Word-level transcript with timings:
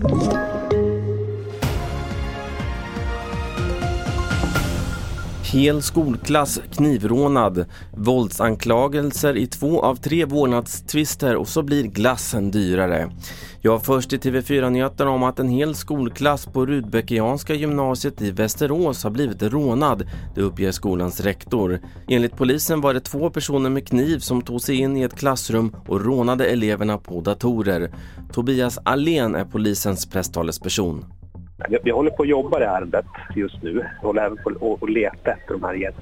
you 0.00 0.57
Hel 5.52 5.82
skolklass 5.82 6.60
knivrånad, 6.72 7.64
våldsanklagelser 7.96 9.36
i 9.36 9.46
två 9.46 9.82
av 9.82 9.96
tre 9.96 10.24
vårdnadstvister 10.24 11.36
och 11.36 11.48
så 11.48 11.62
blir 11.62 11.82
glassen 11.82 12.50
dyrare. 12.50 13.10
Jag 13.60 13.84
först 13.84 14.12
i 14.12 14.16
TV4-nyheterna 14.16 15.10
om 15.10 15.22
att 15.22 15.38
en 15.38 15.48
hel 15.48 15.74
skolklass 15.74 16.46
på 16.46 16.66
Rudbeckianska 16.66 17.54
gymnasiet 17.54 18.22
i 18.22 18.30
Västerås 18.30 19.04
har 19.04 19.10
blivit 19.10 19.42
rånad, 19.42 20.08
det 20.34 20.40
uppger 20.40 20.72
skolans 20.72 21.20
rektor. 21.20 21.80
Enligt 22.08 22.36
polisen 22.36 22.80
var 22.80 22.94
det 22.94 23.00
två 23.00 23.30
personer 23.30 23.70
med 23.70 23.88
kniv 23.88 24.18
som 24.18 24.42
tog 24.42 24.60
sig 24.60 24.76
in 24.76 24.96
i 24.96 25.02
ett 25.02 25.18
klassrum 25.18 25.76
och 25.86 26.04
rånade 26.04 26.46
eleverna 26.46 26.98
på 26.98 27.20
datorer. 27.20 27.90
Tobias 28.32 28.78
Allén 28.84 29.34
är 29.34 29.44
polisens 29.44 30.06
presstalesperson. 30.06 31.04
Vi 31.82 31.90
håller 31.90 32.10
på 32.10 32.22
att 32.22 32.28
jobba 32.28 32.58
det 32.58 32.66
ärendet 32.66 33.06
just 33.34 33.62
nu. 33.62 33.72
Vi 33.72 34.06
håller 34.06 34.22
även 34.22 34.36
på 34.36 34.78
att 34.80 34.90
leta 34.90 35.30
efter 35.30 35.52
de 35.52 35.62
här 35.62 35.92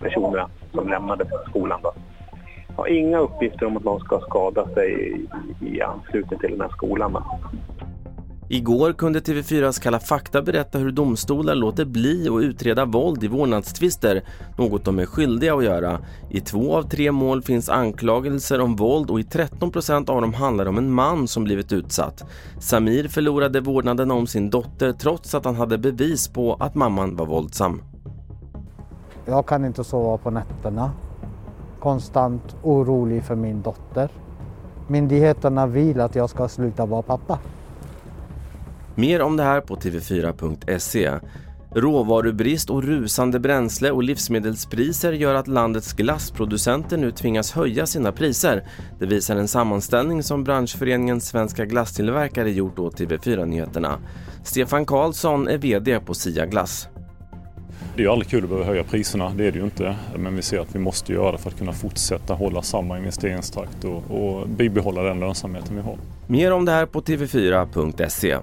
personerna 0.00 0.48
som 0.74 0.88
lämnade 0.88 1.24
skolan. 1.48 1.80
Då. 1.82 1.92
Jag 2.68 2.82
har 2.82 2.86
inga 2.86 3.18
uppgifter 3.18 3.66
om 3.66 3.76
att 3.76 3.84
någon 3.84 4.00
ska 4.00 4.20
skada 4.20 4.66
sig 4.74 5.20
i 5.60 5.82
anslutning 5.82 6.38
till 6.40 6.50
den 6.50 6.60
här 6.60 6.68
skolan. 6.68 7.24
Igår 8.48 8.92
kunde 8.92 9.20
TV4s 9.20 9.82
Kalla 9.82 9.98
fakta 10.00 10.42
berätta 10.42 10.78
hur 10.78 10.92
domstolar 10.92 11.54
låter 11.54 11.84
bli 11.84 12.28
att 12.28 12.42
utreda 12.42 12.84
våld 12.84 13.24
i 13.24 13.28
vårdnadstvister, 13.28 14.22
något 14.58 14.84
de 14.84 14.98
är 14.98 15.06
skyldiga 15.06 15.54
att 15.54 15.64
göra. 15.64 15.98
I 16.30 16.40
två 16.40 16.76
av 16.76 16.82
tre 16.82 17.12
mål 17.12 17.42
finns 17.42 17.68
anklagelser 17.68 18.60
om 18.60 18.76
våld 18.76 19.10
och 19.10 19.20
i 19.20 19.24
13 19.24 19.70
% 19.70 20.08
av 20.08 20.20
dem 20.20 20.34
handlar 20.34 20.66
om 20.66 20.78
en 20.78 20.92
man 20.92 21.28
som 21.28 21.44
blivit 21.44 21.72
utsatt. 21.72 22.24
Samir 22.60 23.08
förlorade 23.08 23.60
vårdnaden 23.60 24.10
om 24.10 24.26
sin 24.26 24.50
dotter 24.50 24.92
trots 24.92 25.34
att 25.34 25.44
han 25.44 25.56
hade 25.56 25.78
bevis 25.78 26.28
på 26.28 26.54
att 26.60 26.74
mamman 26.74 27.16
var 27.16 27.26
våldsam. 27.26 27.82
Jag 29.26 29.46
kan 29.46 29.64
inte 29.64 29.84
sova 29.84 30.18
på 30.18 30.30
nätterna. 30.30 30.90
Konstant 31.80 32.56
orolig 32.62 33.24
för 33.24 33.34
min 33.34 33.62
dotter. 33.62 34.08
Myndigheterna 34.88 35.66
vill 35.66 36.00
att 36.00 36.14
jag 36.14 36.30
ska 36.30 36.48
sluta 36.48 36.86
vara 36.86 37.02
pappa. 37.02 37.38
Mer 38.94 39.22
om 39.22 39.36
det 39.36 39.42
här 39.42 39.60
på 39.60 39.76
tv4.se. 39.76 41.10
Råvarubrist 41.74 42.70
och 42.70 42.84
rusande 42.84 43.40
bränsle 43.40 43.90
och 43.90 44.02
livsmedelspriser 44.02 45.12
gör 45.12 45.34
att 45.34 45.48
landets 45.48 45.92
glassproducenter 45.92 46.96
nu 46.96 47.10
tvingas 47.10 47.52
höja 47.52 47.86
sina 47.86 48.12
priser. 48.12 48.64
Det 48.98 49.06
visar 49.06 49.36
en 49.36 49.48
sammanställning 49.48 50.22
som 50.22 50.44
branschföreningen 50.44 51.20
Svenska 51.20 51.64
Glasstillverkare 51.64 52.50
gjort 52.50 52.78
åt 52.78 53.00
TV4 53.00 53.46
Nyheterna. 53.46 53.98
Stefan 54.44 54.86
Karlsson 54.86 55.48
är 55.48 55.58
VD 55.58 56.00
på 56.00 56.14
Sia 56.14 56.46
Glass. 56.46 56.88
Det 57.96 58.02
är 58.02 58.04
ju 58.04 58.12
aldrig 58.12 58.28
kul 58.28 58.42
att 58.44 58.48
behöva 58.50 58.66
höja 58.66 58.84
priserna, 58.84 59.32
det 59.36 59.46
är 59.46 59.52
det 59.52 59.58
ju 59.58 59.64
inte. 59.64 59.96
Men 60.16 60.36
vi 60.36 60.42
ser 60.42 60.58
att 60.58 60.74
vi 60.74 60.78
måste 60.78 61.12
göra 61.12 61.32
det 61.32 61.38
för 61.38 61.50
att 61.50 61.58
kunna 61.58 61.72
fortsätta 61.72 62.34
hålla 62.34 62.62
samma 62.62 62.98
investeringstakt 62.98 63.84
och, 63.84 64.10
och 64.10 64.48
bibehålla 64.48 65.02
den 65.02 65.20
lönsamheten 65.20 65.76
vi 65.76 65.82
har. 65.82 65.96
Mer 66.26 66.52
om 66.52 66.64
det 66.64 66.72
här 66.72 66.86
på 66.86 67.00
tv4.se. 67.00 68.36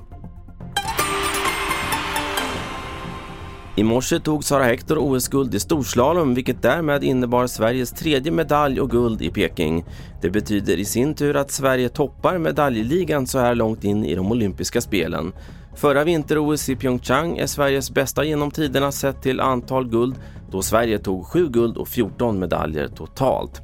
I 3.80 3.84
morse 3.84 4.20
tog 4.20 4.44
Sara 4.44 4.64
Hector 4.64 4.98
OS-guld 4.98 5.56
i 5.56 5.60
storslalom 5.60 6.34
vilket 6.34 6.62
därmed 6.62 7.04
innebar 7.04 7.48
Sveriges 7.48 7.92
tredje 7.92 8.32
medalj 8.32 8.82
och 8.82 8.90
guld 8.90 9.22
i 9.22 9.30
Peking. 9.30 9.86
Det 10.22 10.30
betyder 10.30 10.78
i 10.78 10.86
sin 10.86 11.14
tur 11.14 11.36
att 11.36 11.52
Sverige 11.52 11.90
toppar 11.90 12.38
medaljligan 12.38 13.28
så 13.28 13.40
här 13.40 13.56
långt 13.56 13.84
in 13.84 14.06
i 14.06 14.16
de 14.16 14.32
olympiska 14.32 14.82
spelen. 14.82 15.34
Förra 15.76 16.04
vinter-OS 16.04 16.70
i 16.70 16.76
Pyeongchang 16.76 17.38
är 17.38 17.48
Sveriges 17.48 17.92
bästa 17.92 18.24
genom 18.24 18.52
tiderna 18.52 18.92
sett 18.92 19.22
till 19.22 19.40
antal 19.40 19.90
guld 19.90 20.16
då 20.52 20.62
Sverige 20.62 21.00
tog 21.00 21.26
7 21.26 21.50
guld 21.50 21.78
och 21.78 21.88
14 21.88 22.40
medaljer 22.40 22.88
totalt. 22.88 23.62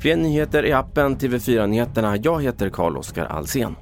Fler 0.00 0.16
nyheter 0.16 0.66
i 0.66 0.72
appen 0.72 1.16
TV4 1.16 1.66
Nyheterna. 1.66 2.16
Jag 2.16 2.42
heter 2.42 2.70
Carl-Oskar 2.70 3.24
Alsen. 3.24 3.76